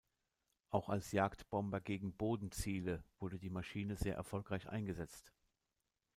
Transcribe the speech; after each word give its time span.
Auch 0.71 0.89
als 0.89 1.11
Jagdbomber 1.11 1.79
gegen 1.79 2.11
Bodenziele 2.17 3.03
wurde 3.19 3.37
die 3.37 3.51
Maschine 3.51 3.97
sehr 3.97 4.15
erfolgreich 4.15 4.67
eingesetzt. 4.67 5.31